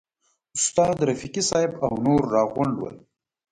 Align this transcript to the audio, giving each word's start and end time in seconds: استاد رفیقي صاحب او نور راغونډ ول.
استاد 0.57 0.97
رفیقي 1.09 1.41
صاحب 1.49 1.71
او 1.85 1.91
نور 2.05 2.21
راغونډ 2.33 2.73
ول. 2.77 2.95